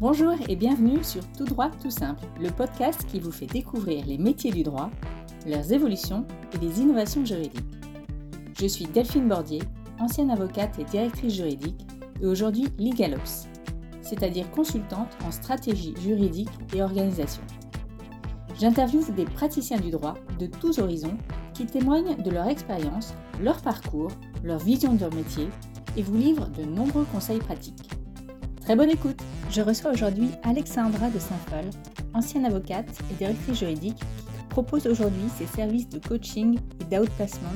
[0.00, 4.16] Bonjour et bienvenue sur Tout droit tout simple, le podcast qui vous fait découvrir les
[4.16, 4.90] métiers du droit,
[5.44, 6.24] leurs évolutions
[6.54, 7.66] et les innovations juridiques.
[8.60, 9.60] Je suis Delphine Bordier,
[9.98, 11.84] ancienne avocate et directrice juridique,
[12.22, 13.48] et aujourd'hui LegalOps,
[14.00, 17.42] c'est-à-dire consultante en stratégie juridique et organisation.
[18.60, 21.18] J'interviewe des praticiens du droit de tous horizons
[21.54, 24.12] qui témoignent de leur expérience, leur parcours,
[24.44, 25.48] leur vision de leur métier
[25.96, 27.90] et vous livrent de nombreux conseils pratiques.
[28.60, 29.20] Très bonne écoute
[29.50, 31.64] Je reçois aujourd'hui Alexandra de Saint-Phal,
[32.12, 37.48] ancienne avocate et directrice juridique qui propose aujourd'hui ses services de coaching et d'outplacement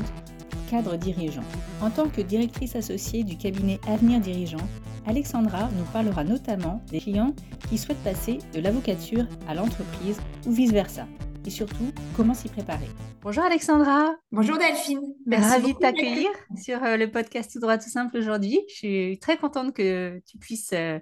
[0.51, 1.45] pour cadres dirigeants.
[1.83, 4.67] En tant que directrice associée du cabinet Avenir Dirigeant,
[5.07, 7.35] Alexandra nous parlera notamment des clients
[7.69, 11.07] qui souhaitent passer de l'avocature à l'entreprise ou vice-versa.
[11.45, 12.87] Et surtout, comment s'y préparer.
[13.21, 14.15] Bonjour Alexandra.
[14.31, 15.01] Bonjour Delphine.
[15.27, 18.61] Merci Ravie de t'accueillir sur euh, le podcast Tout droit tout simple aujourd'hui.
[18.69, 21.01] Je suis très contente que tu puisses euh,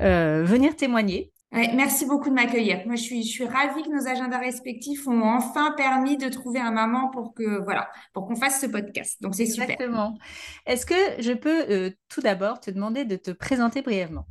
[0.00, 1.32] euh, venir témoigner.
[1.52, 2.82] merci beaucoup de m'accueillir.
[2.84, 6.60] Moi, je suis, je suis ravie que nos agendas respectifs ont enfin permis de trouver
[6.60, 9.16] un moment pour que voilà, pour qu'on fasse ce podcast.
[9.22, 9.70] Donc c'est super.
[9.70, 10.18] Exactement.
[10.66, 14.26] Est-ce que je peux tout d'abord te demander de te présenter brièvement?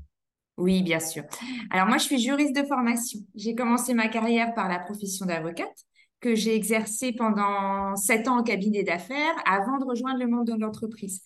[0.57, 1.23] Oui, bien sûr.
[1.71, 3.19] Alors moi, je suis juriste de formation.
[3.35, 5.85] J'ai commencé ma carrière par la profession d'avocate
[6.19, 10.59] que j'ai exercée pendant sept ans au cabinet d'affaires avant de rejoindre le monde de
[10.59, 11.21] l'entreprise.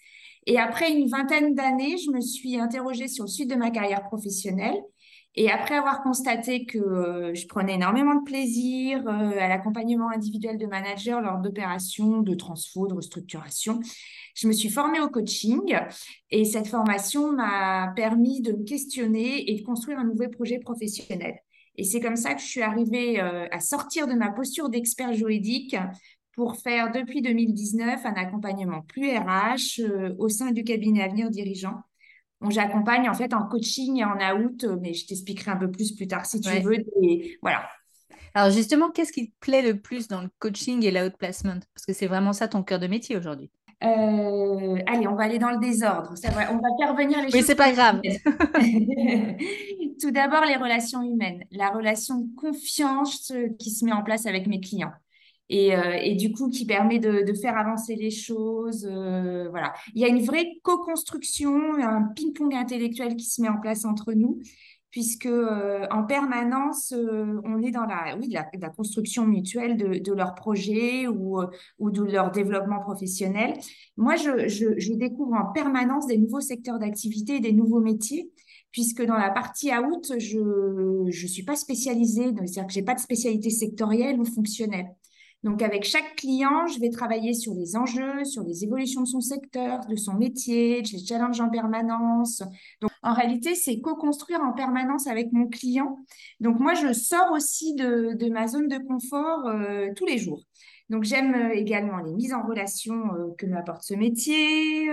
[0.48, 4.04] Et après une vingtaine d'années, je me suis interrogée sur le suite de ma carrière
[4.04, 4.82] professionnelle.
[5.36, 10.58] Et après avoir constaté que euh, je prenais énormément de plaisir euh, à l'accompagnement individuel
[10.58, 13.80] de managers lors d'opérations de transfo, de restructuration,
[14.36, 15.78] je me suis formée au coaching
[16.32, 21.40] et cette formation m'a permis de me questionner et de construire un nouveau projet professionnel.
[21.78, 25.14] Et c'est comme ça que je suis arrivée euh, à sortir de ma posture d'expert
[25.14, 25.78] juridique
[26.36, 29.82] pour faire depuis 2019 un accompagnement plus RH
[30.18, 31.76] au sein du cabinet Avenir Dirigeant.
[32.50, 36.08] J'accompagne en fait en coaching et en out, mais je t'expliquerai un peu plus plus
[36.08, 36.84] tard si tu veux.
[37.04, 37.68] Et voilà.
[38.34, 41.60] Alors justement, qu'est-ce qui te plaît le plus dans le coaching et l'outplacement?
[41.74, 43.52] Parce que c'est vraiment ça ton cœur de métier aujourd'hui.
[43.84, 46.14] Euh, allez, on va aller dans le désordre.
[46.14, 47.34] on va faire venir les choses.
[47.34, 48.00] Mais c'est pas grave.
[50.02, 54.48] Tout d'abord, les relations humaines, la relation de confiance qui se met en place avec
[54.48, 54.92] mes clients.
[55.52, 58.88] Et, euh, du coup, qui permet de, faire avancer les choses.
[58.90, 59.74] Euh, voilà.
[59.94, 64.14] Il y a une vraie co-construction, un ping-pong intellectuel qui se met en place entre
[64.14, 64.40] nous
[64.92, 70.36] puisque euh, en permanence, on est dans la, oui, la, construction mutuelle de, de leur
[70.36, 71.40] projet ou,
[71.80, 73.54] ou de leur développement professionnel.
[73.96, 78.34] Moi, je, découvre en permanence des nouveaux secteurs d'activité et des nouveaux métiers,
[78.72, 82.96] puisque dans la partie out, je ne suis pas spécialisée, c'est-à-dire que je n'ai pas
[82.96, 84.94] de spécialité sectorielle ou fonctionnelle.
[85.44, 89.22] Donc, avec chaque client, je vais travailler sur les enjeux, sur les évolutions de son
[89.22, 92.44] secteur, de son métier, de challenges en permanence.
[92.80, 95.98] Donc, en réalité, c'est co-construire en permanence avec mon client.
[96.40, 100.44] Donc, moi, je sors aussi de, ma zone de confort euh, tous les jours.
[100.92, 104.92] Donc, j'aime euh, également les mises en relation euh, que m'apporte ce métier.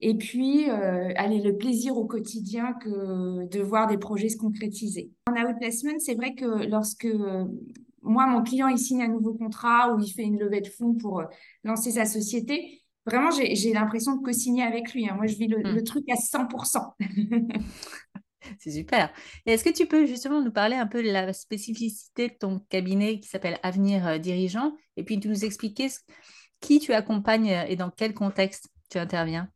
[0.00, 5.10] et puis, allez, le plaisir au quotidien que de voir des projets se concrétiser.
[5.26, 7.08] En outplacement, c'est vrai que lorsque
[8.06, 10.94] moi, mon client, il signe un nouveau contrat ou il fait une levée de fonds
[10.94, 11.24] pour euh,
[11.64, 12.82] lancer sa société.
[13.04, 15.08] Vraiment, j'ai l'impression de co-signer avec lui.
[15.08, 15.14] Hein.
[15.14, 15.84] Moi, je vis le, hmm.
[15.84, 16.94] truc à 100%.
[18.58, 19.12] C'est super.
[19.44, 23.18] Est-ce que tu peux justement nous parler un peu de la spécificité de ton cabinet
[23.20, 25.88] qui s'appelle Avenir euh, Dirigeant et puis nous expliquer
[26.60, 29.48] qui tu accompagnes euh, et dans quel contexte tu interviens?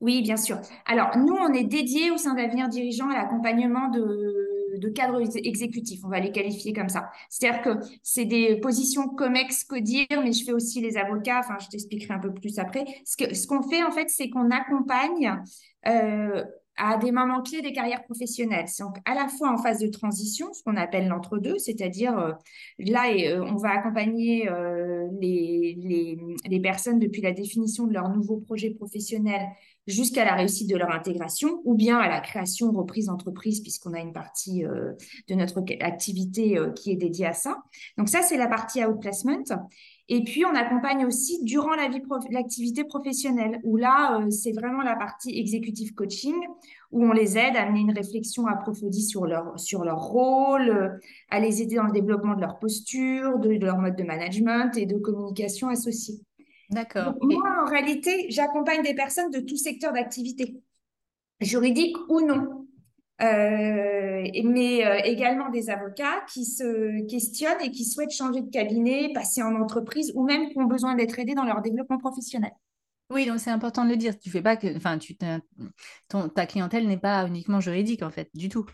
[0.00, 0.58] Oui, bien sûr.
[0.86, 4.39] Alors, nous, on est dédié au sein d'Avenir Dirigeant à l'accompagnement de
[4.78, 7.10] de cadres exécutifs, on va les qualifier comme ça.
[7.28, 7.70] C'est-à-dire que
[8.02, 12.18] c'est des positions COMEX, CODIR, mais je fais aussi les avocats, enfin je t'expliquerai un
[12.18, 12.84] peu plus après.
[13.04, 13.16] Ce
[13.46, 15.42] qu'on ce fait en fait, c'est qu'on accompagne
[15.86, 16.44] euh,
[16.82, 18.66] à des moments clés des carrières professionnelles.
[18.78, 22.32] Donc, à la fois en phase de transition, ce qu'on appelle l'entre-deux, c'est-à-dire euh,
[22.78, 24.48] là, euh, on va accompagner
[25.20, 26.18] les, les,
[26.48, 29.42] les, personnes depuis la définition de leur nouveau projet professionnel
[29.90, 34.00] jusqu'à la réussite de leur intégration ou bien à la création, reprise d'entreprise, puisqu'on a
[34.00, 34.92] une partie euh,
[35.28, 37.58] de notre activité euh, qui est dédiée à ça.
[37.98, 39.44] Donc ça, c'est la partie outplacement.
[40.12, 44.82] Et puis, on accompagne aussi durant la vie l'activité professionnelle, où là, euh, c'est vraiment
[44.82, 46.34] la partie executive coaching,
[46.90, 50.98] où on les aide à mener une réflexion approfondie sur leur, sur leur rôle,
[51.30, 54.76] à les aider dans le développement de leur posture, de, de leur mode de management
[54.76, 56.16] et de communication associée.
[56.70, 57.14] D'accord.
[57.22, 60.60] Moi, en réalité, j'accompagne des personnes de tout secteur d'activité,
[61.40, 62.59] juridique ou non.
[63.22, 69.12] Euh, mais euh, également des avocats qui se questionnent et qui souhaitent changer de cabinet,
[69.14, 72.52] passer en entreprise ou même qui ont besoin d'être aidés dans leur développement professionnel.
[73.10, 74.18] Oui, donc c'est important de le dire.
[74.18, 75.18] Tu fais pas que, enfin, tu,
[76.08, 78.64] ton, ta clientèle n'est pas uniquement juridique en fait, du tout.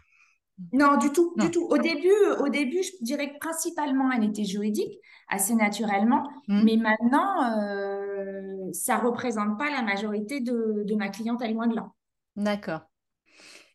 [0.73, 1.67] Non, du tout, du tout.
[1.69, 4.99] Au début, au début, je dirais que principalement, elle était juridique,
[5.29, 6.23] assez naturellement.
[6.49, 6.63] Hmm.
[6.65, 11.91] Mais maintenant, euh, ça représente pas la majorité de, de ma clientèle, loin de là.
[12.37, 12.83] D'accord.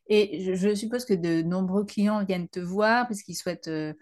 [0.07, 3.93] Et je, suppose que de nombreux clients viennent te voir parce qu'ils souhaitent, euh,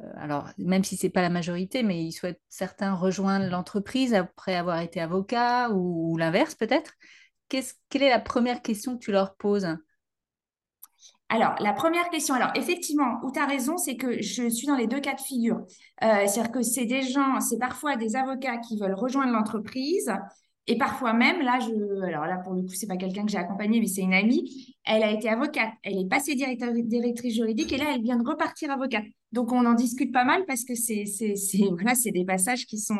[0.00, 4.14] euh, alors même si ce n'est pas la majorité, mais ils souhaitent certains rejoindre l'entreprise
[4.14, 6.92] après avoir été avocat ou, l'inverse peut-être.
[7.48, 9.76] quelle est la première question que tu leur poses?
[11.30, 14.76] Alors, la première question, alors effectivement, où tu as raison, c'est que je suis dans
[14.76, 15.58] les deux cas de figure.
[16.02, 20.10] Euh, c'est-à-dire que c'est des gens, c'est parfois des avocats qui veulent rejoindre l'entreprise,
[20.68, 23.38] et parfois même, là, je, alors là, pour le coup, c'est pas quelqu'un que j'ai
[23.38, 24.76] accompagné, mais c'est une amie.
[24.84, 25.72] Elle a été avocate.
[25.82, 29.04] Elle est passée directrice juridique et là, elle vient de repartir avocate.
[29.32, 32.66] Donc, on en discute pas mal parce que c'est, c'est, c'est, voilà, c'est des passages
[32.66, 32.98] qui sont,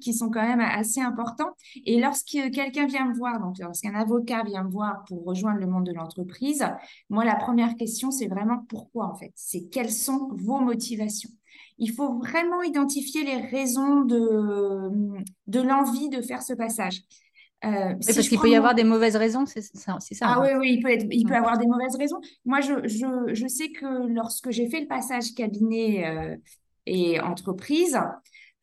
[0.00, 1.50] qui sont quand même assez importants.
[1.84, 5.66] Et lorsque quelqu'un vient me voir, donc lorsqu'un avocat vient me voir pour rejoindre le
[5.66, 6.64] monde de l'entreprise,
[7.10, 9.32] moi, la première question, c'est vraiment pourquoi, en fait?
[9.34, 11.30] C'est quelles sont vos motivations?
[11.78, 14.90] Il faut vraiment identifier les raisons de,
[15.46, 17.02] de l'envie de faire ce passage.
[17.64, 20.74] Euh, parce qu'il peut y avoir des mauvaises raisons, c'est ça, ça, Ah oui, oui,
[20.74, 22.20] il peut, être, il peut avoir des mauvaises raisons.
[22.44, 26.36] Moi, je, je, je sais que lorsque j'ai fait le passage cabinet euh,
[26.86, 27.98] et entreprise,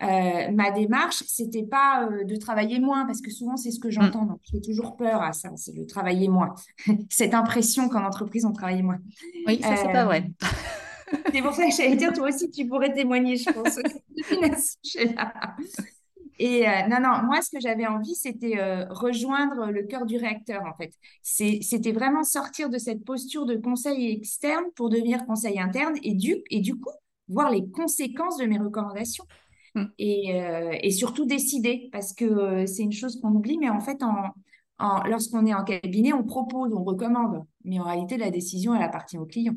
[0.04, 4.24] euh, ma démarche, c'était pas de travailler moins, parce que souvent c'est ce que j'entends.
[4.24, 4.30] Mm.
[4.30, 6.54] Donc j'ai toujours peur à ça, c'est de travailler moins.
[7.10, 9.00] Cette impression qu'en entreprise on travaille moins.
[9.48, 10.32] Oui, ça c'est pas vrai.
[11.32, 13.80] C'est pour ça que j'allais dire, toi aussi, tu pourrais témoigner, je pense,
[16.38, 20.18] Et euh, non, non, moi, ce que j'avais envie, c'était euh, rejoindre le cœur du
[20.18, 20.94] réacteur, en fait.
[21.22, 26.36] C'était vraiment sortir de cette posture de conseil externe pour devenir conseil interne et du,
[26.50, 26.92] et du coup,
[27.30, 29.24] voir les conséquences de mes recommandations.
[29.76, 29.86] Hmm.
[29.98, 34.04] Et, euh, et, surtout décider, parce que c'est une chose qu'on oublie, mais en fait,
[34.04, 34.34] en,
[34.80, 37.46] en, lorsqu'on est en cabinet, on propose, on recommande.
[37.64, 39.56] Mais en réalité, la décision, elle appartient au client.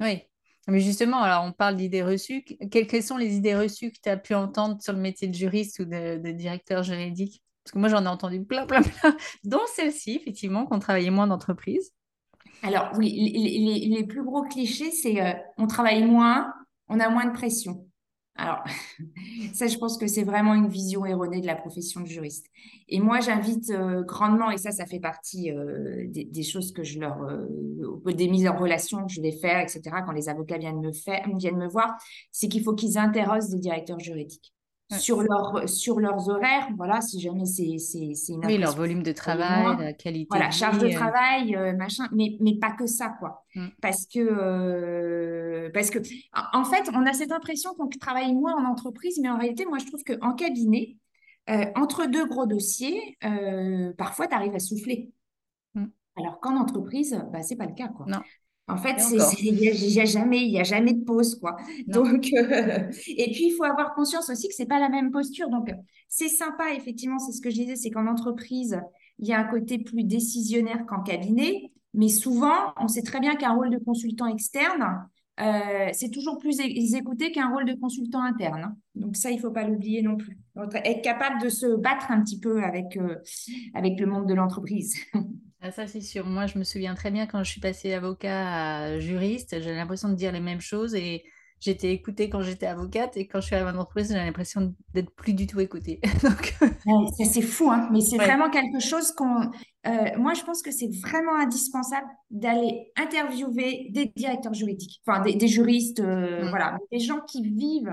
[0.00, 0.22] Oui,
[0.68, 2.44] mais justement, alors on parle d'idées reçues.
[2.70, 5.78] Quelles, sont les idées reçues que tu as pu entendre sur le métier de juriste
[5.78, 7.42] ou de, directeur juridique?
[7.62, 11.26] Parce que moi, j'en ai entendu plein, plein, plein, dont celle-ci, effectivement, qu'on travaillait moins
[11.26, 11.92] d'entreprise.
[12.62, 16.52] Alors oui, les, plus gros clichés, c'est euh, on travaille moins,
[16.88, 17.85] on a moins de pression.
[18.38, 18.62] Alors,
[19.54, 22.46] ça, je pense que c'est vraiment une vision erronée de la profession de juriste.
[22.88, 26.98] Et moi, j'invite euh, grandement, et ça, ça fait partie euh, des, choses que je
[27.00, 30.80] leur, euh, des mises en relation que je vais faire, etc., quand les avocats viennent
[30.80, 31.94] me, faire, viennent me voir,
[32.30, 34.55] c'est qu'il faut qu'ils interrogent des directeurs juridiques
[34.92, 39.02] sur, leur, sur leurs horaires, voilà, si jamais c'est, c'est, c'est une Oui, leur volume
[39.02, 40.28] de travail, la qualité.
[40.30, 40.92] Voilà, charge de euh.
[40.92, 43.44] travail, euh, machin, mais, mais pas que ça, quoi.
[43.54, 43.66] Mm.
[43.82, 45.98] Parce que, euh, parce que,
[46.52, 49.78] en fait, on a cette impression qu'on travaille moins en entreprise, mais en réalité, moi,
[49.78, 50.96] je trouve qu'en cabinet,
[51.74, 53.18] entre deux gros dossiers,
[53.98, 55.10] parfois, tu arrives à souffler.
[55.74, 55.86] Mm.
[56.16, 58.06] Alors qu'en entreprise, bah, c'est pas le cas, quoi.
[58.06, 58.20] Non.
[58.68, 61.56] En fait, il n'y a, jamais, il y a jamais de pause, quoi.
[61.86, 65.48] Donc, euh, et puis il faut avoir conscience aussi que c'est pas la même posture.
[65.50, 65.70] Donc,
[66.08, 68.80] c'est sympa, effectivement, c'est ce que je disais, c'est qu'en entreprise,
[69.20, 73.36] il y a un côté plus décisionnaire qu'en cabinet, mais souvent, on sait très bien
[73.36, 75.08] qu'un rôle de consultant externe,
[75.38, 78.64] euh, c'est toujours plus écouté qu'un rôle de consultant interne.
[78.64, 78.76] Hein.
[78.94, 80.38] Donc ça, il faut pas l'oublier non plus.
[80.84, 83.16] être capable de se battre un petit peu avec, euh,
[83.74, 84.96] avec le monde de l'entreprise.
[85.66, 86.24] Ah, ça, c'est sûr.
[86.26, 90.08] Moi, je me souviens très bien quand je suis passée avocat à juriste, j'avais l'impression
[90.08, 91.24] de dire les mêmes choses et
[91.58, 95.10] j'étais écoutée quand j'étais avocate et quand je suis arrivée en entreprise, j'ai l'impression d'être
[95.16, 96.00] plus du tout écoutée.
[97.32, 99.50] c'est fou, hein, mais c'est vraiment quelque chose qu'on.
[99.88, 105.48] Euh, moi, je pense que c'est vraiment indispensable d'aller interviewer des directeurs juridiques, enfin des,
[105.48, 106.50] juristes, euh, mm.
[106.50, 107.92] voilà, des gens qui vivent,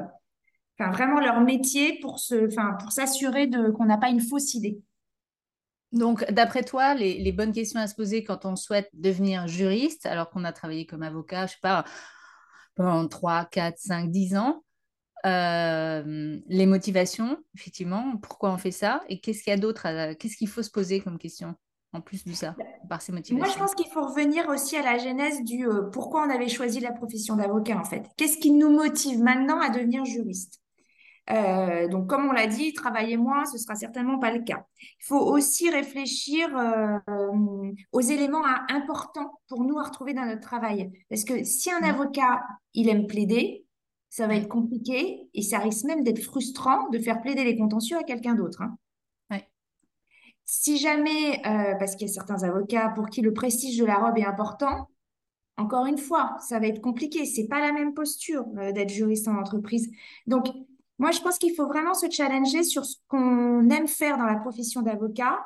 [0.77, 4.53] enfin vraiment leur métier pour se, enfin pour s'assurer de qu'on n'a pas une fausse
[4.53, 4.79] idée.
[5.93, 10.29] Donc, d'après toi, les, bonnes questions à se poser quand on souhaite devenir juriste, alors
[10.31, 11.85] qu'on a travaillé comme avocat, je ne sais pas,
[12.75, 14.63] pendant 3, 4, 5, 10 ans,
[15.25, 20.35] euh, les motivations, effectivement, pourquoi on fait ça et qu'est-ce qu'il y a d'autre, qu'est-ce
[20.35, 21.55] qu'il faut se poser comme question
[21.93, 22.55] en plus de ça,
[22.89, 25.83] par ces motivations Moi, je pense qu'il faut revenir aussi à la genèse du euh,
[25.91, 28.09] pourquoi on avait choisi la profession d'avocat, en fait.
[28.17, 30.62] Qu'est-ce qui nous motive maintenant à devenir juriste?
[31.29, 34.65] Euh, donc, comme on l'a dit, travailler moins, ce sera certainement pas le cas.
[34.81, 36.99] Il faut aussi réfléchir euh,
[37.91, 40.91] aux éléments importants pour nous à retrouver dans notre travail.
[41.09, 41.83] Parce que si un mmh.
[41.85, 43.65] avocat, il aime plaider,
[44.09, 47.97] ça va être compliqué et ça risque même d'être frustrant de faire plaider les contentieux
[47.97, 48.61] à quelqu'un d'autre.
[48.61, 48.77] Hein.
[50.45, 53.95] Si jamais, euh, parce qu'il y a certains avocats pour qui le prestige de la
[53.95, 54.89] robe est important,
[55.55, 57.25] encore une fois, ça va être compliqué.
[57.25, 59.89] C'est pas la même posture d'être juriste en entreprise.
[60.27, 60.47] Donc,
[60.99, 64.35] moi, je pense qu'il faut vraiment se challenger sur ce qu'on aime faire dans la
[64.35, 65.39] profession d'avocat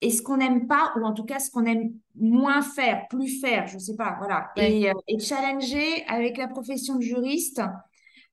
[0.00, 3.40] et ce qu'on n'aime pas, ou en tout cas ce qu'on aime moins faire, plus
[3.40, 4.50] faire, je ne sais pas, voilà.
[4.56, 7.62] Et, et, challenger avec la profession de juriste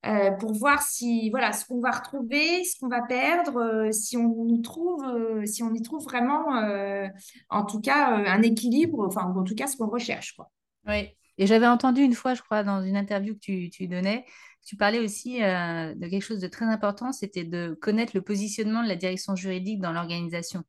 [0.06, 4.18] euh, pour voir si voilà ce qu'on va retrouver, ce qu'on va perdre, euh, si
[4.18, 6.48] on y trouve, euh, si on y trouve vraiment,
[7.50, 10.52] en tout cas, un équilibre, enfin en tout cas ce qu'on recherche, quoi.
[10.88, 11.08] Oui.
[11.38, 14.26] Et j'avais entendu une fois, je crois, dans une interview que tu, tu donnais,
[14.66, 18.88] tu parlais aussi de quelque chose de très important, c'était de connaître le positionnement de
[18.88, 20.64] la direction juridique dans l'organisation.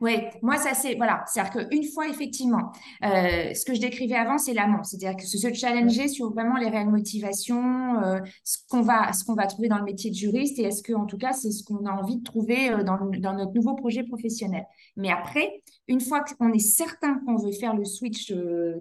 [0.00, 2.72] Oui, moi, ça c'est, voilà, c'est-à-dire qu'une fois, effectivement,
[3.04, 6.68] euh, ce que je décrivais avant, c'est l'amont, c'est-à-dire que se challenger sur vraiment les
[6.68, 10.58] réelles motivations, euh, ce qu'on va, ce qu'on va trouver dans le métier de juriste
[10.58, 12.96] et est-ce que, en tout cas, c'est ce qu'on a envie de trouver euh, dans,
[12.96, 14.66] dans, notre nouveau projet professionnel.
[14.96, 18.32] Mais après, une fois qu'on est certain qu'on veut faire le switch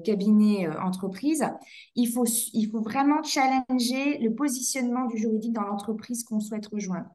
[0.03, 1.45] cabinet-entreprise,
[1.95, 7.09] il faut, il faut vraiment challenger le positionnement du juridique dans l'entreprise qu'on souhaite rejoindre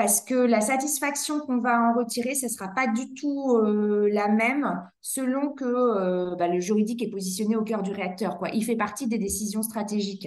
[0.00, 4.08] parce que la satisfaction qu'on va en retirer, ce ne sera pas du tout euh,
[4.10, 8.38] la même selon que euh, bah, le juridique est positionné au cœur du réacteur.
[8.38, 8.48] Quoi.
[8.54, 10.26] Il fait partie des décisions stratégiques.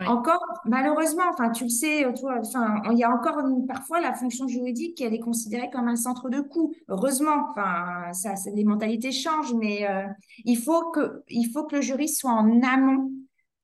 [0.00, 4.48] Encore, malheureusement, enfin, tu le sais, toi, enfin, il y a encore parfois la fonction
[4.48, 6.74] juridique, elle est considérée comme un centre de coût.
[6.88, 10.08] Heureusement, enfin, ça, les mentalités changent, mais euh,
[10.44, 13.12] il faut que, il faut que le juriste soit en amont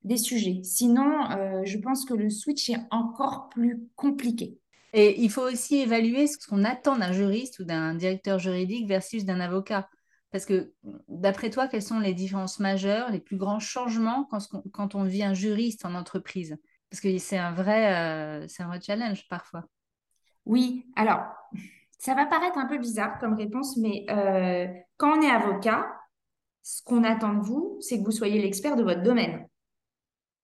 [0.05, 0.61] des sujets.
[0.63, 1.25] Sinon,
[1.65, 4.60] je pense que le switch est encore plus compliqué.
[4.93, 9.25] Et il faut aussi évaluer ce qu'on attend d'un juriste ou d'un directeur juridique versus
[9.25, 9.89] d'un avocat.
[10.33, 10.73] Parce que,
[11.09, 14.29] d'après toi, quelles sont les différences majeures, les plus grands changements
[14.73, 16.57] quand, on vit un juriste en entreprise?
[16.89, 19.65] Parce que c'est un, vrai, euh, c'est un vrai challenge parfois.
[20.47, 21.21] Oui, alors,
[21.99, 24.67] ça va paraître un peu bizarre comme réponse, mais euh,
[24.97, 25.87] quand on est avocat,
[26.63, 29.47] ce qu'on attend de vous, c'est que vous soyez l'expert de votre domaine.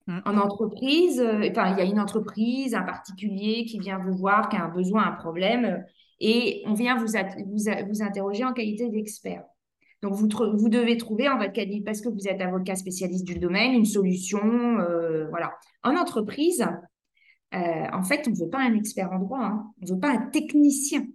[0.06, 0.18] Mm.
[0.24, 4.48] En entreprise, euh, enfin, il y a une entreprise, un particulier qui vient vous voir,
[4.48, 5.84] qui a un besoin, un problème,
[6.20, 9.44] et on vient vous, vous, interroger en qualité d'expert.
[10.02, 13.38] Donc, vous, vous devez trouver en votre qualité, parce que vous êtes avocat spécialiste du
[13.38, 14.40] domaine, une solution.
[14.78, 15.52] Euh, voilà.
[15.82, 16.66] En entreprise,
[17.54, 19.72] euh, en fait, on ne veut pas un expert en droit, hein.
[19.80, 21.06] on ne veut pas un technicien.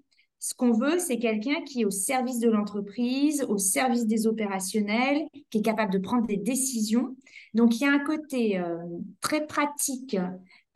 [0.44, 5.28] Ce qu'on veut, c'est quelqu'un qui est au service de l'entreprise, au service des opérationnels,
[5.52, 7.16] qui est capable de prendre des décisions.
[7.54, 8.78] Donc, il y a un côté euh,
[9.20, 10.18] très pratique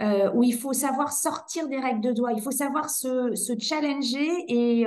[0.03, 4.29] euh, où il faut savoir sortir des règles de droit, il faut savoir se, challenger
[4.48, 4.86] et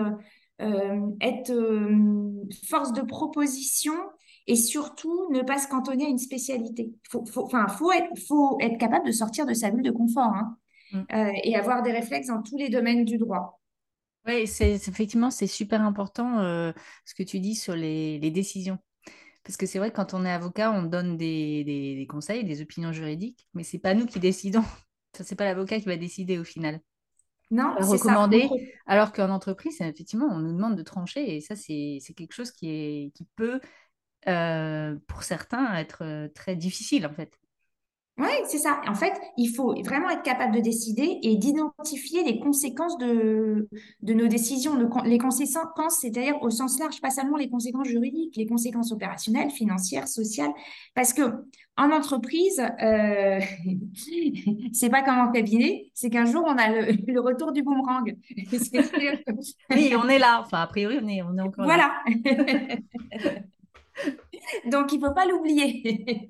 [0.63, 1.53] euh, être
[2.69, 3.95] force de proposition
[4.47, 6.93] et surtout ne pas se cantonner à une spécialité.
[6.93, 10.33] Il faut, faut, faut, être, faut être capable de sortir de sa bulle de confort
[10.37, 10.57] hein,
[10.93, 11.33] mmh.
[11.43, 13.58] et avoir des réflexes dans tous les domaines du droit.
[14.27, 16.73] Oui, c'est effectivement, c'est super important euh,
[17.05, 18.79] ce que tu dis sur les, décisions.
[19.43, 22.93] Parce que c'est vrai que quand on est avocat, on donne des, conseils, des opinions
[22.93, 24.65] juridiques, mais c'est pas nous qui décidons.
[25.17, 26.81] Ce n'est pas l'avocat qui va décider au final.
[27.51, 28.47] Non, c'est recommander.
[28.87, 32.69] Alors qu'en entreprise, effectivement, on nous demande de trancher et ça, c'est quelque chose qui,
[32.69, 33.59] est, qui peut,
[34.29, 37.39] euh, pour certains, être euh, très difficile en fait.
[38.19, 38.81] Oui, c'est ça.
[38.89, 43.69] En fait, il faut vraiment être capable de décider et d'identifier les conséquences de,
[44.03, 44.75] de nos décisions.
[45.05, 50.09] les conséquences, c'est-à-dire au sens large, pas seulement les conséquences juridiques, les conséquences opérationnelles, financières,
[50.09, 50.51] sociales.
[50.95, 51.23] Parce que
[51.77, 53.39] en entreprise, euh,
[54.73, 58.17] c'est pas comme en cabinet, c'est qu'un jour, on a le, retour du boomerang.
[59.71, 60.41] oui, on est là.
[60.45, 62.03] Enfin, a priori, on est, on est encore là.
[62.05, 62.05] Voilà.
[64.67, 66.29] Donc, il ne faut pas l'oublier.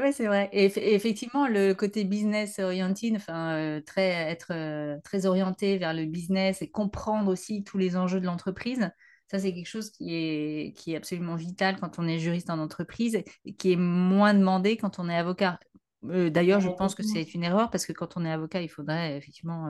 [0.00, 0.48] Oui, c'est vrai.
[0.52, 6.06] Et, effectivement, le côté business oriented, enfin, euh, très, être euh, très orienté vers le
[6.06, 8.90] business et comprendre aussi tous les enjeux de l'entreprise,
[9.30, 12.58] ça, c'est quelque chose qui est, qui est absolument vital quand on est juriste en
[12.58, 15.60] entreprise et qui est moins demandé quand on est avocat.
[16.04, 18.70] Euh, d'ailleurs, je pense que c'est une erreur parce que quand on est avocat, il
[18.70, 19.68] faudrait effectivement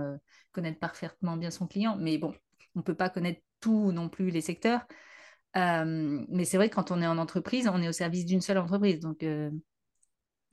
[0.52, 1.96] connaître parfaitement bien son client.
[1.99, 2.32] Mais bon,
[2.76, 4.87] on ne peut pas connaître tout non plus les secteurs.
[5.56, 8.58] mais c'est vrai que quand on est en entreprise, on est au service d'une seule
[8.58, 9.00] entreprise.
[9.00, 9.25] Donc,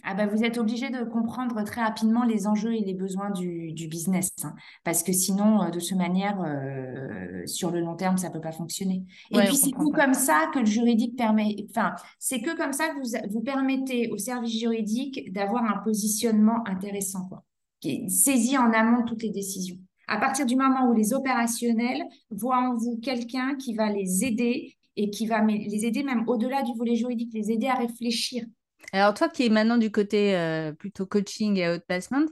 [0.09, 3.73] ah bah, vous êtes obligé de comprendre très rapidement les enjeux et les besoins du,
[3.89, 8.29] business, hein, parce que sinon, euh, de cette manière, euh, sur le long terme, ça
[8.29, 9.03] ne peut pas fonctionner.
[9.31, 12.87] Et puis, c'est que comme ça que le juridique permet, enfin, c'est que comme ça
[12.87, 17.43] que vous, vous permettez au service juridique d'avoir un positionnement intéressant, quoi,
[17.81, 19.77] qui saisit en amont toutes les décisions.
[20.07, 24.73] À partir du moment où les opérationnels voient en vous quelqu'un qui va les aider
[24.95, 28.45] et qui va les aider même au-delà du volet juridique, les aider à réfléchir
[28.93, 32.25] alors, toi qui es maintenant du côté euh, plutôt coaching et outplacement,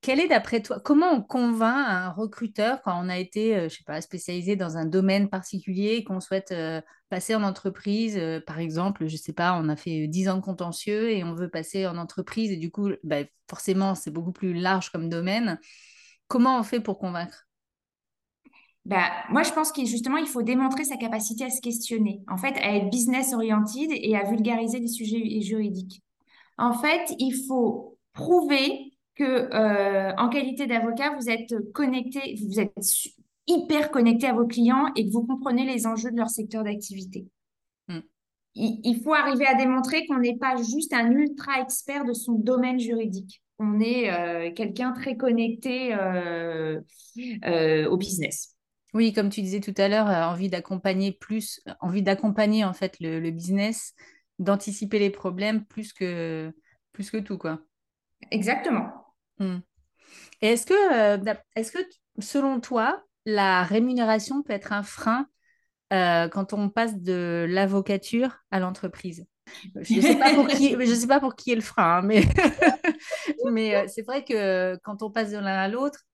[0.00, 3.76] quel est d'après toi, comment on convainc un recruteur quand on a été, euh, je
[3.76, 6.80] sais pas, spécialisé dans un domaine particulier, qu'on souhaite euh,
[7.10, 11.10] passer en entreprise, par exemple, je sais pas, on a fait 10 ans de contentieux
[11.10, 14.90] et on veut passer en entreprise et du coup, bah, forcément, c'est beaucoup plus large
[14.90, 15.58] comme domaine.
[16.28, 17.45] Comment on fait pour convaincre?
[18.86, 22.36] Bah, moi, je pense qu'il justement, il faut démontrer sa capacité à se questionner, en
[22.36, 26.04] fait, à être business oriented et à vulgariser des sujets juridiques.
[26.56, 32.72] En fait, il faut prouver que, euh, en qualité d'avocat, vous êtes connecté, vous êtes
[33.48, 37.26] hyper connecté à vos clients et que vous comprenez les enjeux de leur secteur d'activité.
[37.88, 38.02] Hmm.
[38.54, 42.78] Il, faut arriver à démontrer qu'on n'est pas juste un ultra expert de son domaine
[42.78, 43.42] juridique.
[43.58, 46.80] On est euh, quelqu'un très connecté euh,
[47.90, 48.55] au business.
[48.96, 52.96] Oui, comme tu disais tout à l'heure, euh, envie d'accompagner plus, envie d'accompagner en fait
[52.98, 53.92] le, business,
[54.38, 56.50] d'anticiper les problèmes plus que,
[56.92, 57.60] plus que tout, quoi.
[58.30, 58.88] Exactement.
[59.38, 59.58] Hmm.
[60.40, 61.78] Et est-ce que, euh, est-ce que,
[62.20, 65.26] selon toi, la rémunération peut être un frein
[65.92, 69.26] euh, quand on passe de l'avocature à l'entreprise?
[69.78, 72.02] Je ne sais, pas pour qui, je sais pas pour qui est le frein, hein,
[72.02, 72.22] mais,
[73.52, 76.06] mais c'est vrai que quand on passe de l'un à l'autre,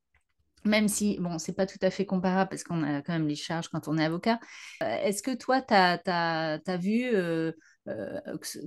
[0.65, 3.35] même si, bon, c'est pas tout à fait comparable parce qu'on a quand même les
[3.35, 4.39] charges quand on est avocat.
[4.83, 7.53] Euh, est-ce que toi, tu as, vu euh,
[7.89, 8.21] euh,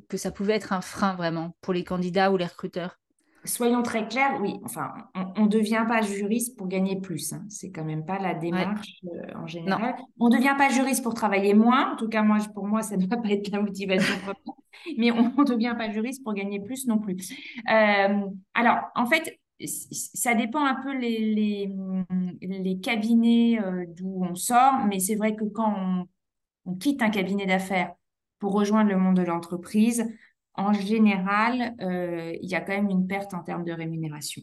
[0.10, 2.98] que, ça pouvait être un frein vraiment pour les candidats ou les recruteurs?
[3.46, 4.56] Soyons très clairs, oui.
[4.64, 7.32] Enfin, on ne devient pas juriste pour gagner plus.
[7.32, 7.46] Hein.
[7.48, 9.02] C'est quand même pas la démarche
[9.36, 9.96] en général.
[10.20, 11.94] On ne devient pas juriste pour travailler moins.
[11.94, 14.16] En tout cas, moi, pour moi, ça ne doit pas être la motivation
[14.98, 17.18] Mais on ne devient pas juriste pour gagner plus non plus.
[17.68, 21.70] alors, en fait, ça dépend un peu les,
[22.42, 26.08] les, cabinets euh, d'où on sort, mais c'est vrai que quand
[26.66, 27.94] on, quitte un cabinet d'affaires
[28.40, 30.06] pour rejoindre le monde de l'entreprise,
[30.56, 34.42] en général, euh, il y a quand même une perte en termes de rémunération.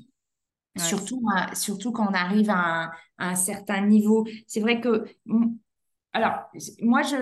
[0.77, 4.27] Surtout, surtout quand on arrive à un certain niveau.
[4.47, 5.05] C'est vrai que
[6.15, 6.35] alors,
[6.83, 7.17] moi, je,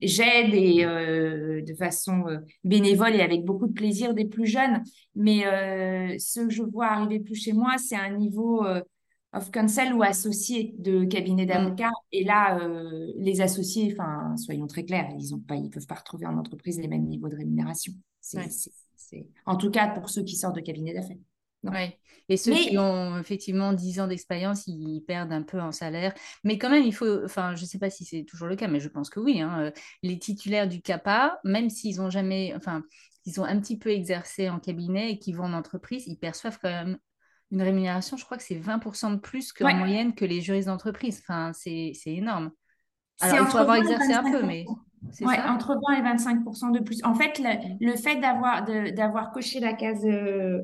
[0.00, 4.82] j'aide et euh, de façon euh, bénévole et avec beaucoup de plaisir des plus jeunes,
[5.14, 8.64] mais euh, ce que je vois arriver plus chez moi, c'est un niveau
[9.34, 11.48] of counsel ou associé de cabinet mm.
[11.48, 11.92] d'avocats.
[12.12, 12.58] Et là,
[13.16, 16.80] les associés, enfin, soyons très clairs, ils ont pas, ils peuvent pas retrouver en entreprise
[16.80, 17.92] les mêmes niveaux de rémunération.
[18.20, 21.18] C'est, en tout cas pour ceux qui sortent de cabinet d'affaires.
[21.64, 21.96] Oui.
[22.28, 26.12] Et ceux qui ont effectivement 10 ans d'expérience, ils perdent un peu en salaire.
[26.44, 28.68] Mais quand même, il faut, enfin, je ne sais pas si c'est toujours le cas,
[28.68, 29.40] mais je pense que oui.
[29.40, 29.70] Hein, euh,
[30.02, 32.82] les titulaires du CAPA, même s'ils ont jamais, enfin,
[33.24, 36.58] ils ont un petit peu exercé en cabinet et qui vont en entreprise, ils perçoivent
[36.60, 36.98] quand même
[37.52, 41.20] une rémunération, je crois que c'est 20% de plus qu'en moyenne que les juristes d'entreprise.
[41.20, 42.50] Enfin, c'est énorme.
[43.20, 44.64] Alors, il faut avoir exercé un peu, mais.
[45.20, 47.00] Ouais, entre 20 et 25% de plus.
[47.04, 47.40] En fait,
[47.80, 50.62] le, fait d'avoir d'avoir coché la case euh,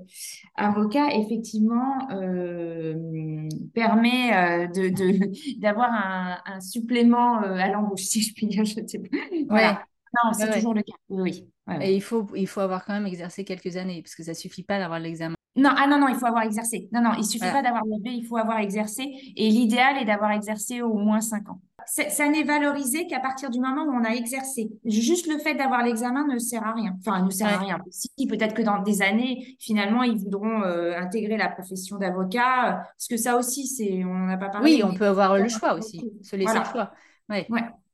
[0.57, 8.47] avocat, effectivement, euh, permet euh, de d'avoir un, un, supplément à l'embauche, si je puis
[8.47, 8.65] dire.
[8.65, 9.17] Je sais pas.
[9.49, 9.85] Voilà.
[10.25, 10.93] Non, c'est toujours le cas.
[11.09, 11.49] Oui.
[11.81, 14.65] Et il faut, il faut avoir quand même exercé quelques années, parce que ça suffit
[14.65, 15.37] pas d'avoir l'examen.
[15.55, 16.89] Non, ah non, non, il faut avoir exercé.
[16.93, 19.07] Non, non, il suffit pas d'avoir le il faut avoir exercé.
[19.37, 21.61] Et l'idéal est d'avoir exercé au moins cinq ans.
[21.87, 24.71] Ça n'est valorisé qu'à partir du moment où on a exercé.
[24.85, 26.97] Juste le fait d'avoir l'examen ne sert à rien.
[27.01, 27.81] Enfin, ne sert à rien.
[27.91, 32.85] Si, peut-être que dans des années, finalement, ils voudront euh, intégrer la profession d'avocat.
[32.97, 34.77] Parce que ça aussi, c'est, on n'a pas parlé.
[34.77, 36.93] Oui, on peut avoir le choix aussi, se laisser le choix.
[37.29, 37.47] Ouais.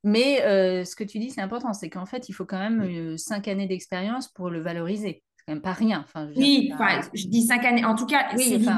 [0.04, 2.82] Mais euh, ce que tu dis, c'est important, c'est qu'en fait, il faut quand même
[2.82, 6.04] euh, cinq années d'expérience pour le valoriser même pas rien.
[6.04, 7.84] Enfin, je oui, enfin, je dis cinq années.
[7.84, 8.70] En tout cas, oui, c'est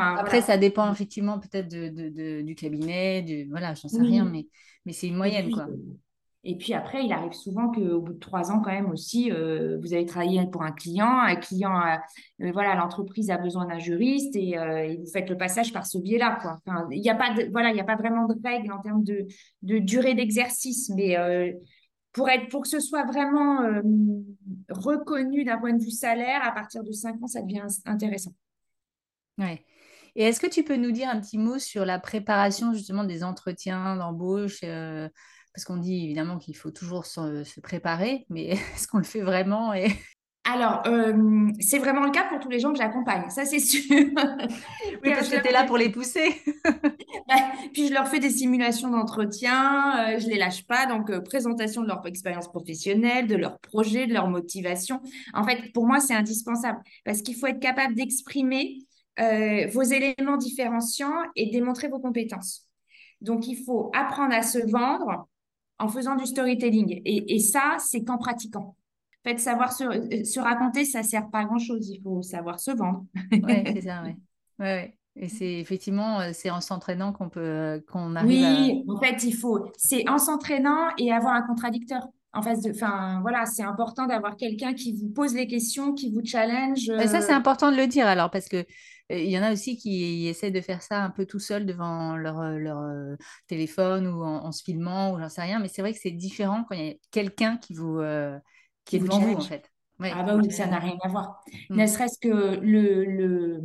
[0.00, 4.46] après, ça dépend effectivement peut-être de, de, du cabinet, du, voilà, j'en sais rien, mais,
[4.86, 5.66] mais c'est une moyenne, quoi.
[6.46, 9.78] Et puis après, il arrive souvent qu'au bout de trois ans, quand même aussi, euh,
[9.80, 14.36] vous avez travaillé pour un client, un client, euh, voilà, l'entreprise a besoin d'un juriste
[14.36, 16.38] et, euh, vous faites le passage par ce biais-là.
[16.66, 19.02] Enfin, il n'y a pas, de, voilà, y a pas vraiment de règles en termes
[19.02, 19.26] de,
[19.62, 21.16] de durée d'exercice, mais
[22.14, 23.82] pour, que ce soit vraiment euh,
[24.70, 28.32] reconnu d'un point de vue salaire, à partir de 5 ans, ça devient intéressant.
[29.36, 29.64] Ouais.
[30.14, 33.24] Et est-ce que tu peux nous dire un petit mot sur la préparation justement des
[33.24, 35.08] entretiens d'embauche euh,
[35.52, 39.74] Parce qu'on dit évidemment qu'il faut toujours se, préparer, mais est-ce qu'on le fait vraiment.
[40.46, 43.82] Alors, euh, c'est vraiment le cas pour tous les gens que j'accompagne, ça c'est sûr.
[43.90, 44.12] oui,
[45.02, 46.34] parce que tu es là pour les pousser.
[47.72, 51.80] puis je leur fais des simulations d'entretien, euh, je les lâche pas, donc euh, présentation
[51.80, 55.00] de leur expérience professionnelle, de leur projet, de leur motivation.
[55.32, 58.78] En fait, pour moi, c'est indispensable parce qu'il faut être capable d'exprimer
[59.72, 62.66] vos éléments différenciants et démontrer vos compétences.
[63.20, 65.28] Donc, il faut apprendre à se vendre
[65.78, 67.00] en faisant du storytelling.
[67.04, 68.74] Et, et ça, c'est qu'en pratiquant
[69.24, 69.84] fait, savoir se,
[70.24, 71.88] se raconter, ça sert pas à grand-chose.
[71.88, 73.04] Il faut savoir se vendre.
[73.32, 74.02] oui, c'est ça.
[74.02, 74.16] Ouais,
[74.58, 74.96] ouais.
[75.16, 79.22] Et c'est effectivement, euh, c'est en s'entraînant qu'on peut, euh, qu'on arrive oui, en fait,
[79.22, 82.08] il faut, c'est en s'entraînant et avoir un contradicteur.
[82.32, 82.72] en face de.
[82.72, 86.90] Enfin, voilà, c'est important d'avoir quelqu'un qui vous pose les questions, qui vous challenge.
[87.06, 88.64] ça, c'est important de le dire alors, parce que
[89.10, 92.16] il y en a aussi qui essaient de faire ça un peu tout seul devant
[92.16, 95.98] leur, leur téléphone ou en, se filmant ou j'en sais rien, mais c'est vrai que
[96.00, 98.00] c'est différent quand il y a quelqu'un qui vous
[98.84, 99.70] qui, est devant vous en fait.
[100.00, 101.40] Ah bah oui, ça n'a rien à voir.
[101.70, 101.80] Mm.
[101.80, 103.60] Ne serait-ce que le, le,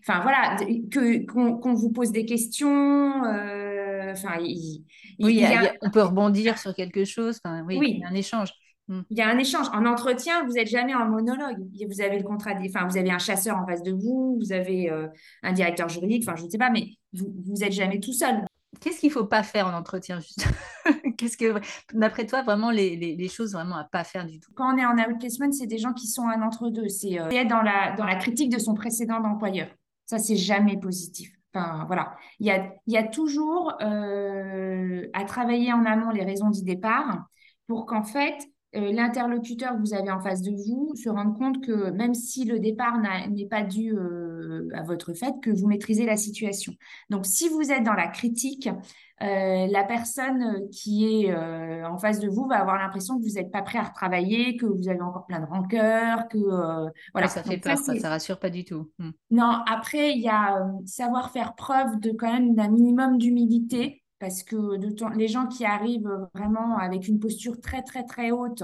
[0.00, 0.56] enfin voilà,
[0.90, 3.24] que qu'on vous pose des questions.
[3.24, 4.84] Euh, enfin, il,
[5.20, 5.44] oui,
[5.82, 7.40] on peut rebondir sur quelque chose.
[7.44, 8.52] Enfin, oui, il y a un échange.
[8.88, 9.00] Mm.
[9.10, 9.66] Il y a un échange.
[9.72, 11.58] En entretien, vous n'êtes jamais en monologue.
[11.88, 14.90] Vous avez le contrat, enfin, vous avez un chasseur en face de vous, vous avez
[14.90, 15.06] euh,
[15.42, 18.47] un directeur juridique, enfin, je ne sais pas, mais vous n'êtes jamais tout seul.
[18.80, 20.46] Qu'est-ce qu'il ne faut pas faire en entretien juste?
[21.16, 21.60] Qu'est-ce que,
[21.92, 24.50] d'après toi, vraiment les, les, choses vraiment à pas faire du tout?
[24.54, 26.88] Quand on est en outplacement, c'est des gens qui sont un entre-deux.
[26.88, 29.68] C'est euh, dans la, dans la critique de son précédent employeur.
[30.06, 31.30] Ça, c'est jamais positif.
[31.54, 32.14] Enfin, voilà.
[32.40, 36.62] Il y a, il y a toujours euh, à travailler en amont les raisons du
[36.62, 37.26] départ
[37.66, 38.36] pour qu'en fait,
[38.76, 42.44] euh, l'interlocuteur que vous avez en face de vous se rende compte que même si
[42.44, 42.98] le départ
[43.30, 43.94] n'est pas dû
[44.38, 46.72] euh, à votre fait, que vous maîtrisez la situation.
[47.10, 48.68] Donc, si vous êtes dans la critique,
[49.20, 53.50] euh, la personne qui est en face de vous va avoir l'impression que vous n'êtes
[53.50, 56.38] pas prêt à retravailler, que vous avez encore plein de rancœur, que
[57.12, 57.28] voilà.
[57.28, 58.90] ça fait peur, ça, ça, rassure pas du tout.
[58.98, 59.10] Hmm.
[59.30, 64.42] Non, après il y a savoir faire preuve de quand même d'un minimum d'humilité parce
[64.42, 68.62] que de les gens qui arrivent vraiment avec une posture très, très, très haute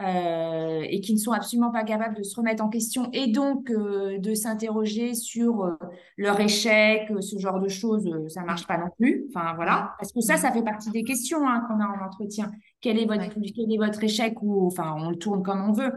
[0.00, 3.70] euh, et qui ne sont absolument pas capables de se remettre en question et donc
[3.70, 5.72] euh, de s'interroger sur euh,
[6.16, 9.26] leur échec, ce genre de choses, ça ne marche pas non plus.
[9.28, 9.94] Enfin, voilà.
[9.98, 12.52] Parce que ça, ça fait partie des questions hein, qu'on a en entretien.
[12.80, 15.92] Quel est votre, quel est votre échec ou enfin, on le tourne comme on veut.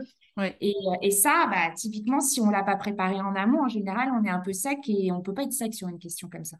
[0.59, 4.09] Et, et, ça, bah, typiquement, si on ne l'a pas préparé en amont, en général,
[4.19, 6.27] on est un peu sec et on ne peut pas être sec sur une question
[6.29, 6.57] comme ça.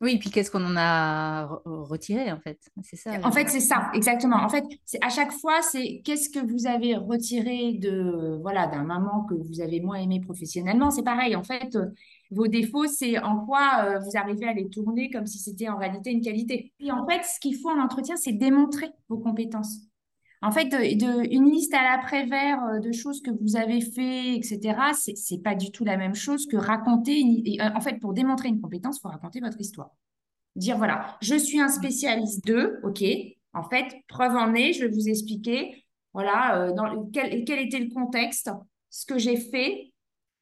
[0.00, 2.58] Oui, puis qu'est-ce qu'on en a retiré en fait?
[2.82, 3.12] C'est ça.
[3.22, 4.36] En fait, c'est ça, exactement.
[4.36, 8.84] En fait, c'est à chaque fois, c'est qu'est-ce que vous avez retiré de voilà d'un
[8.84, 10.90] maman que vous avez moins aimé professionnellement?
[10.90, 11.36] C'est pareil.
[11.36, 11.76] En fait,
[12.30, 15.76] vos défauts, c'est en quoi euh, vous arrivez à les tourner comme si c'était en
[15.76, 16.72] réalité une qualité.
[16.80, 19.89] Et en fait, ce qu'il faut en entretien, c'est démontrer vos compétences.
[20.42, 24.78] En fait, de, une liste à l'après-vert euh, de choses que vous avez fait, etc.,
[24.94, 27.22] c'est, c'est pas du tout la même chose que raconter.
[27.60, 29.90] Euh, en fait, pour démontrer une compétence, il faut raconter votre histoire.
[30.56, 33.04] Dire voilà, je suis un spécialiste de, ok.
[33.52, 35.84] En fait, preuve en est, je vais vous expliquer.
[36.14, 38.50] Voilà, euh, dans quel, quel, était le contexte,
[38.88, 39.92] ce que j'ai fait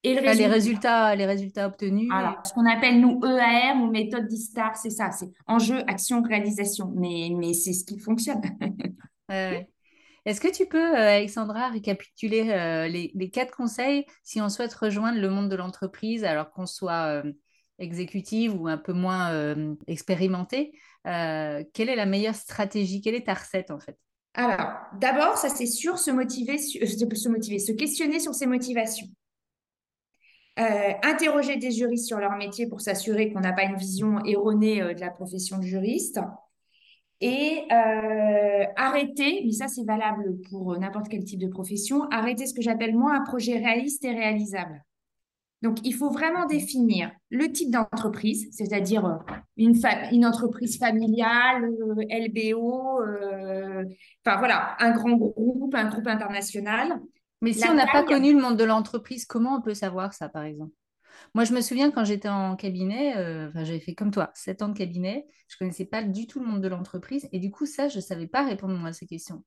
[0.04, 0.34] et le résultat.
[0.34, 2.08] les résultats, les résultats obtenus.
[2.08, 2.40] Voilà.
[2.44, 6.92] Ce qu'on appelle nous EAR ou méthode d'ISTAR, c'est ça, c'est enjeu, action, réalisation.
[6.94, 8.40] Mais, mais c'est ce qui fonctionne.
[9.28, 9.68] ouais.
[10.28, 15.18] Est-ce que tu peux, euh, Alexandra, récapituler euh, les, quatre conseils si on souhaite rejoindre
[15.18, 17.32] le monde de l'entreprise alors qu'on soit euh,
[17.78, 19.32] exécutive ou un peu moins
[19.86, 20.72] expérimenté
[21.04, 23.00] Quelle est la meilleure stratégie?
[23.00, 23.96] Quelle est ta recette en fait?
[24.34, 29.06] Alors, d'abord, ça c'est sûr, se motiver, se motiver, se questionner sur ses motivations.
[30.58, 35.00] interroger des juristes sur leur métier pour s'assurer qu'on n'a pas une vision erronée de
[35.00, 36.20] la profession de juriste
[37.20, 42.54] et euh, arrêter, mais ça c'est valable pour n'importe quel type de profession, arrêter ce
[42.54, 44.84] que j'appelle moi un projet réaliste et réalisable.
[45.62, 49.16] Donc il faut vraiment définir le type d'entreprise, c'est-à-dire euh,
[49.56, 49.74] une,
[50.12, 53.00] une entreprise familiale, euh, LBO,
[54.24, 57.00] enfin voilà, un grand groupe, un groupe international.
[57.42, 60.28] Mais si on n'a pas connu le monde de l'entreprise, comment on peut savoir ça
[60.28, 60.72] par exemple?
[61.34, 64.68] Moi, je me souviens quand j'étais en cabinet, euh, j'avais fait comme toi, 7 ans
[64.68, 67.28] de cabinet, je ne connaissais pas du tout le monde de l'entreprise.
[67.32, 69.44] Et du coup, ça, je ne savais pas répondre à ces questions.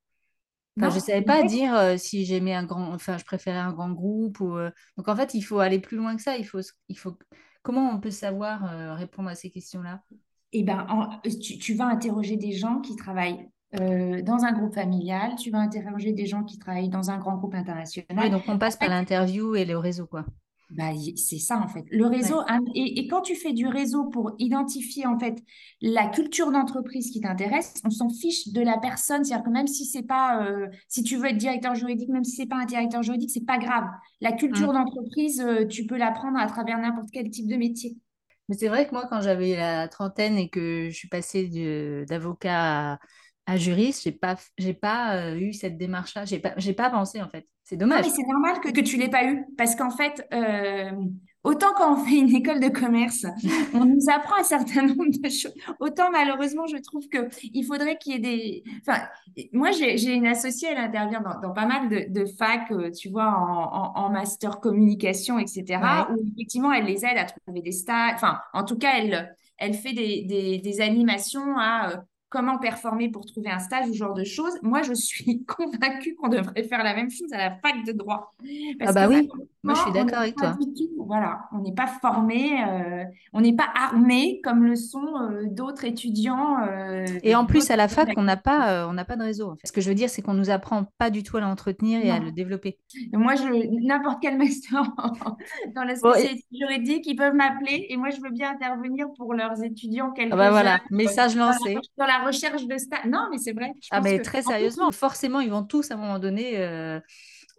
[0.78, 3.92] je ne savais pas dire euh, si j'aimais un grand, enfin, je préférais un grand
[3.92, 4.40] groupe.
[4.40, 6.38] Ou, euh, Donc, en fait, il faut aller plus loin que ça.
[6.38, 7.18] Il faut, il faut...
[7.64, 10.02] Comment on peut savoir répondre à ces questions-là?
[10.52, 15.60] Eh ben, tu, vas interroger des gens qui travaillent dans un groupe familial, tu vas
[15.60, 18.32] interroger des gens qui travaillent dans un grand groupe international.
[18.32, 20.26] donc on passe par l'interview et le réseau, quoi.
[20.72, 21.84] Bah, c'est ça en fait.
[21.92, 22.42] Le réseau,
[22.76, 25.44] et, quand tu fais du réseau pour identifier en fait
[25.82, 29.26] la culture d'entreprise qui t'intéresse, on s'en fiche de la personne.
[29.26, 32.38] C'est-à-dire que même si c'est pas, euh, si tu veux être directeur juridique, même si
[32.38, 33.86] c'est pas un directeur juridique, c'est pas grave.
[34.22, 34.74] La culture mmh.
[34.74, 37.98] d'entreprise, euh, tu peux l'apprendre à travers n'importe quel type de métier.
[38.48, 42.94] Mais c'est vrai que moi, quand j'avais la trentaine et que je suis passée d'avocat
[42.94, 43.00] à
[43.46, 46.26] à juriste, j'ai pas, j'ai pas euh, eu cette démarche-là.
[46.26, 47.48] J'ai pas, j'ai pas pensé en fait.
[47.72, 48.04] C'est dommage.
[48.04, 50.92] mais c'est normal que, que tu l'aies pas eu parce qu'en fait, euh,
[51.46, 53.26] autant quand on fait une école de commerce,
[53.74, 55.54] on nous apprend un certain nombre de choses.
[55.80, 58.64] Autant malheureusement, je trouve que il faudrait qu'il y ait des.
[58.82, 59.04] Enfin,
[59.54, 63.08] moi, j'ai, une associée, elle intervient dans, dans pas mal de, de facs, euh, tu
[63.08, 65.80] vois, en, en, master communication, etc.
[66.10, 68.16] Où effectivement, elle les aide à trouver des stages.
[68.16, 73.26] Enfin, en tout cas, elle, elle fait des, des, des animations à comment performer pour
[73.26, 76.84] trouver un stage ou ce genre de choses, moi, je suis convaincue qu'on devrait faire
[76.84, 78.34] la même chose à la fac de droit.
[78.80, 79.30] ah bah oui,
[79.64, 80.58] moi je suis d'accord avec toi.
[81.06, 85.86] voilà, on n'est pas formé, euh, on n'est pas armé comme le sont euh, d'autres
[85.86, 86.58] étudiants.
[86.68, 89.56] Euh, et en plus, à la fac, on n'a pas, on n'a pas de réseau.
[89.64, 92.10] Ce que je veux dire, c'est qu'on nous apprend pas du tout à l'entretenir et
[92.10, 92.80] à le développer.
[93.14, 94.84] Moi, je n'importe quel master
[95.76, 99.64] dans la spécialité juridique, ils peuvent m'appeler et moi, je veux bien intervenir pour leurs
[99.64, 100.14] étudiants.
[100.18, 101.78] Ah bah voilà, message lancé.
[101.98, 103.06] Dans la, recherche de stage.
[103.06, 103.74] Non, mais c'est vrai.
[103.92, 106.58] ah, mais très sérieusement, forcément, ils vont tous à un moment donné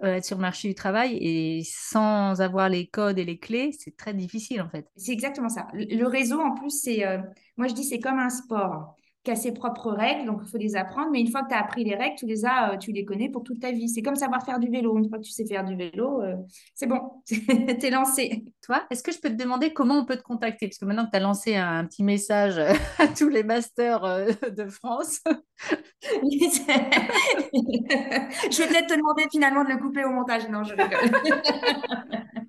[0.02, 3.96] être sur le marché du travail et sans avoir les codes et les clés, c'est
[3.96, 4.86] très difficile en fait.
[4.96, 5.68] C'est exactement ça.
[5.72, 7.18] Le réseau, en plus, c'est, euh,
[7.56, 10.58] moi je dis, c'est comme un sport qui a ses propres règles, donc il faut
[10.58, 11.10] les apprendre.
[11.12, 13.04] Mais une fois que tu as appris les règles, tu les as, euh, tu les
[13.04, 13.88] connais pour toute ta vie.
[13.88, 14.98] C'est comme savoir faire du vélo.
[14.98, 16.34] Une fois que tu sais faire du vélo, euh,
[16.74, 18.44] c'est bon, tu es lancé.
[18.62, 20.66] Toi, est-ce que je peux te demander comment on peut te contacter?
[20.66, 22.58] Parce que maintenant que tu as lancé un, petit message
[22.98, 25.20] à tous les masters euh, de France.
[27.52, 30.48] je vais peut-être te demander finalement de le couper au montage.
[30.48, 31.10] Non, je rigole.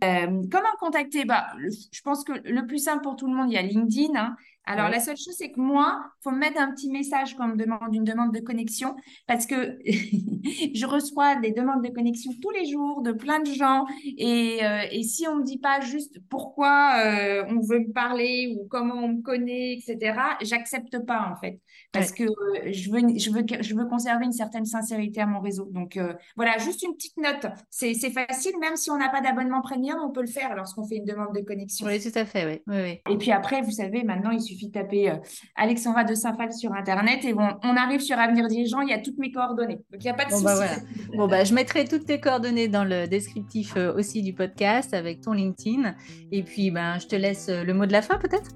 [0.51, 1.25] comment contacter?
[1.25, 1.47] Bah,
[1.91, 4.15] Je pense que le plus simple pour tout le monde, il y a LinkedIn.
[4.15, 4.35] Hein.
[4.65, 7.45] Alors, la seule chose, c'est que moi, il faut me mettre un petit message quand
[7.45, 8.95] on me demande une demande de connexion
[9.27, 13.85] parce que je reçois des demandes de connexion tous les jours de plein de gens.
[14.17, 17.91] Et, euh, et si on ne me dit pas juste pourquoi euh, on veut me
[17.91, 21.59] parler ou comment on me connaît, etc., j'accepte pas en fait
[21.91, 25.41] parce que euh, je, veux, je, veux, je veux conserver une certaine sincérité à mon
[25.41, 25.67] réseau.
[25.71, 25.99] Donc,
[26.35, 27.47] voilà, juste une petite note.
[27.69, 30.95] C'est facile, même si on n'a pas d'abonnement premium, on peut le faire lorsqu'on fait
[30.95, 31.85] une demande de connexion.
[31.85, 32.45] Oui, tout à fait.
[32.45, 32.61] Oui.
[32.67, 33.13] Oui, oui.
[33.13, 35.15] Et puis après, vous savez, maintenant, il suffit de taper euh,
[35.55, 38.99] Alexandra de Saint-Phal sur Internet et bon, on arrive sur Avenir Dirigeant, il y a
[38.99, 39.79] toutes mes coordonnées.
[39.91, 41.07] Donc, il n'y a pas de bon, bah, souci.
[41.15, 45.21] bon, bah, je mettrai toutes tes coordonnées dans le descriptif euh, aussi du podcast avec
[45.21, 45.95] ton LinkedIn.
[46.31, 48.51] Et puis, ben, je te laisse euh, le mot de la fin peut-être?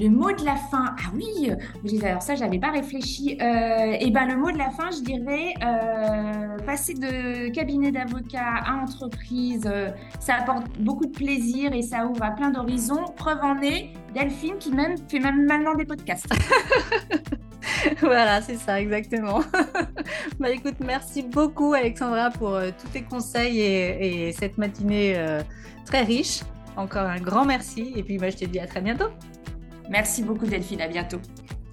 [0.00, 1.50] Le mot de la fin, ah oui,
[2.02, 3.32] alors ça, je n'avais pas réfléchi.
[3.32, 7.92] et euh, eh ben, le mot de la fin, je dirais euh, passer de cabinet
[7.92, 13.04] d'avocat à entreprise, euh, ça apporte beaucoup de plaisir et ça ouvre à plein d'horizons.
[13.16, 16.26] Preuve en est, Delphine qui même fait même maintenant des podcasts.
[18.00, 19.40] voilà, c'est ça, exactement.
[20.40, 25.16] bah écoute, merci beaucoup Alexandra pour tous tes conseils et, cette matinée
[25.84, 26.40] très riche.
[26.76, 29.08] Encore un grand merci et puis moi je te dis à très bientôt.
[29.88, 31.18] Merci beaucoup Delphine, à bientôt.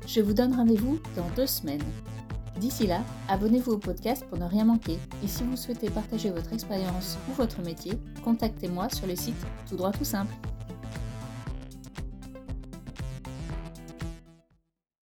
[0.08, 1.84] Je vous donne rendez-vous dans deux semaines.
[2.60, 5.00] D'ici là, abonnez-vous au podcast pour ne rien manquer.
[5.24, 9.76] Et si vous souhaitez partager votre expérience ou votre métier, contactez-moi sur le site Tout
[9.76, 10.34] droit tout simple.